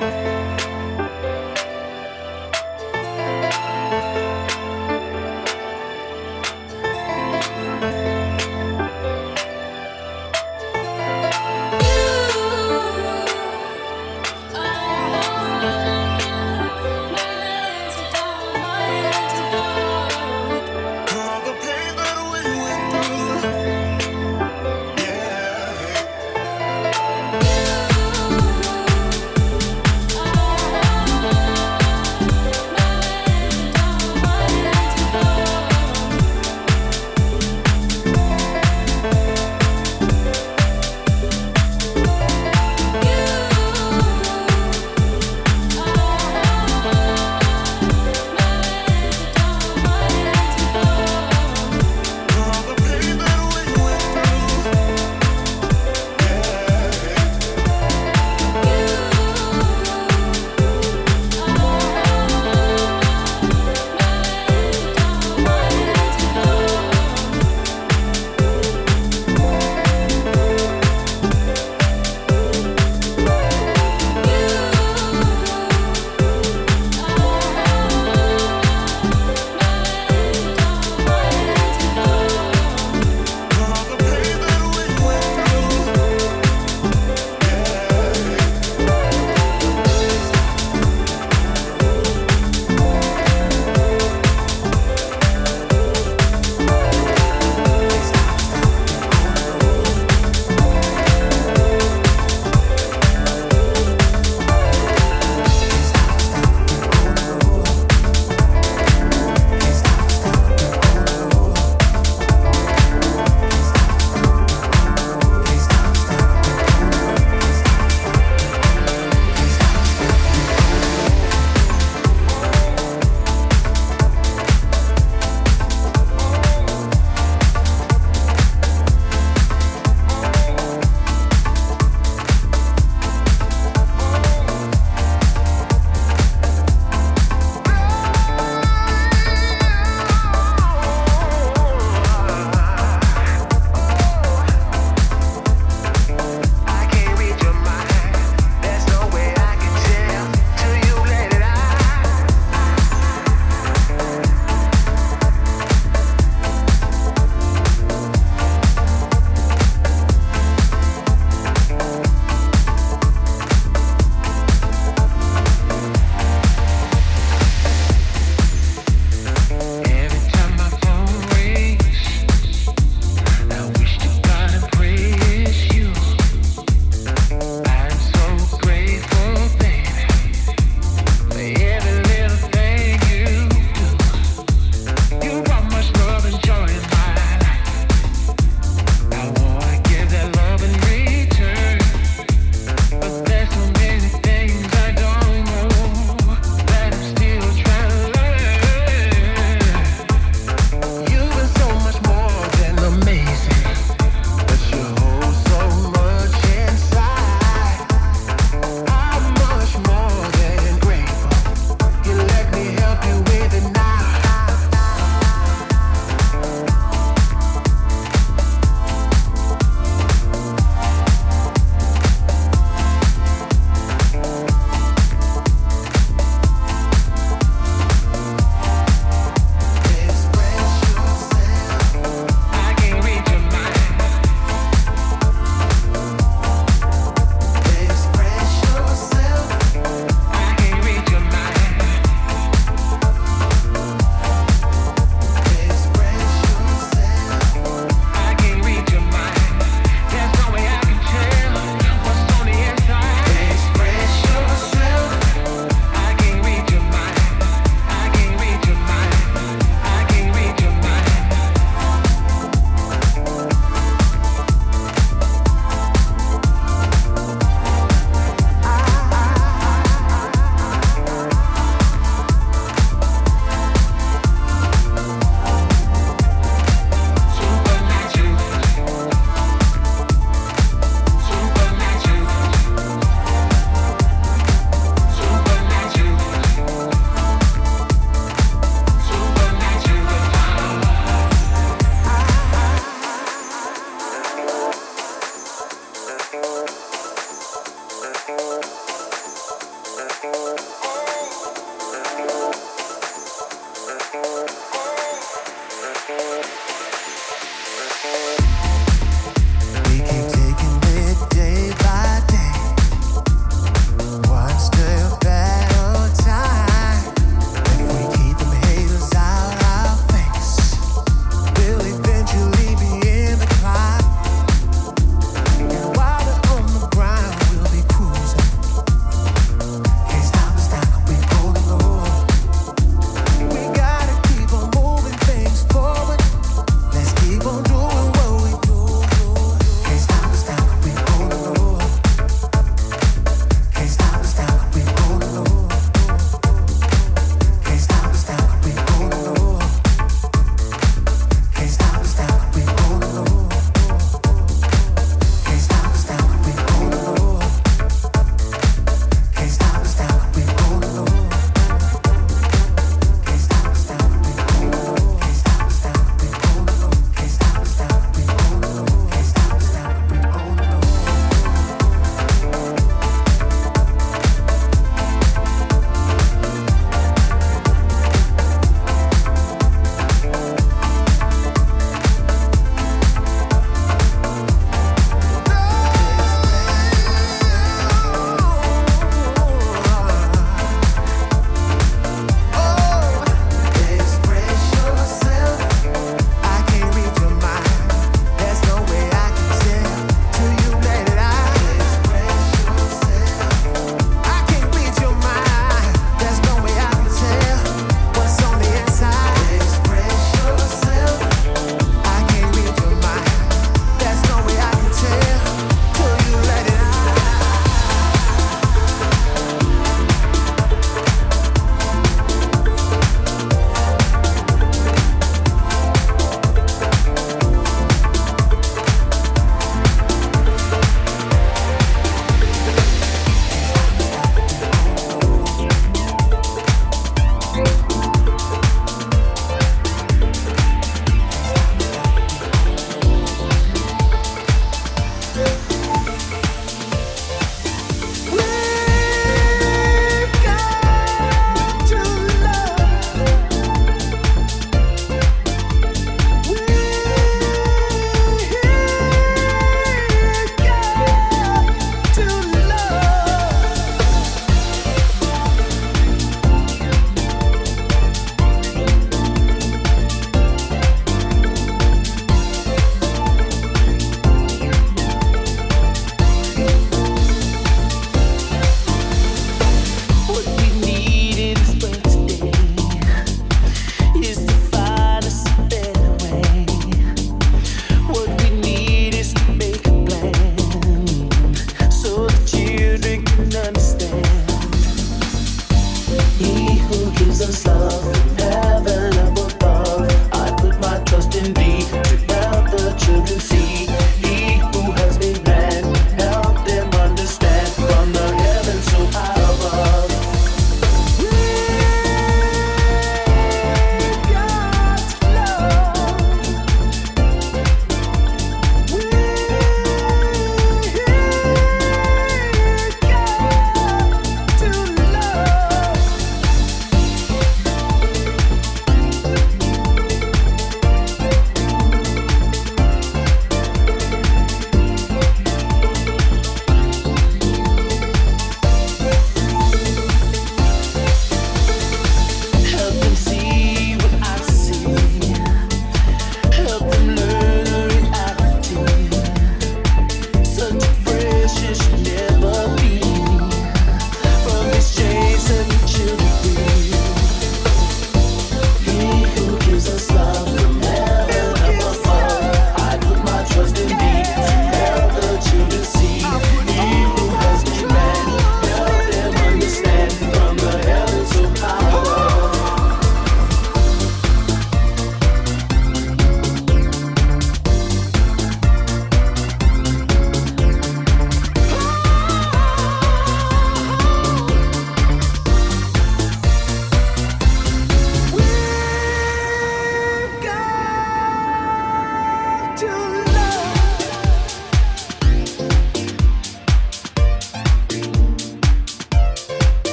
Bye. 0.00 0.35